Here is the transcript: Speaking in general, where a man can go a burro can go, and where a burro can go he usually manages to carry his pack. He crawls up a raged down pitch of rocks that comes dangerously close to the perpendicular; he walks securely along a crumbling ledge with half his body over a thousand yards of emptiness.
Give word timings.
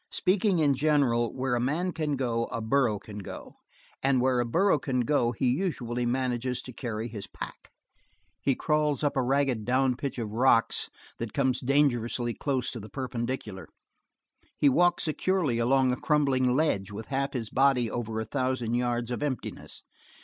Speaking 0.11 0.57
in 0.57 0.73
general, 0.73 1.31
where 1.31 1.53
a 1.53 1.59
man 1.59 1.91
can 1.91 2.15
go 2.15 2.45
a 2.45 2.59
burro 2.59 2.97
can 2.97 3.19
go, 3.19 3.57
and 4.01 4.19
where 4.19 4.39
a 4.39 4.45
burro 4.47 4.79
can 4.79 5.01
go 5.01 5.31
he 5.31 5.47
usually 5.47 6.07
manages 6.07 6.63
to 6.63 6.73
carry 6.73 7.07
his 7.07 7.27
pack. 7.27 7.69
He 8.41 8.55
crawls 8.55 9.03
up 9.03 9.15
a 9.15 9.21
raged 9.21 9.63
down 9.63 9.95
pitch 9.95 10.17
of 10.17 10.31
rocks 10.31 10.89
that 11.19 11.33
comes 11.33 11.59
dangerously 11.59 12.33
close 12.33 12.71
to 12.71 12.79
the 12.79 12.89
perpendicular; 12.89 13.69
he 14.57 14.69
walks 14.69 15.03
securely 15.03 15.59
along 15.59 15.91
a 15.91 15.97
crumbling 16.01 16.55
ledge 16.55 16.89
with 16.89 17.09
half 17.13 17.33
his 17.33 17.51
body 17.51 17.87
over 17.91 18.19
a 18.19 18.25
thousand 18.25 18.73
yards 18.73 19.11
of 19.11 19.21
emptiness. 19.21 19.83